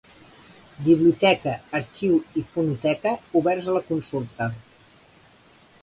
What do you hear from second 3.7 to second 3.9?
a la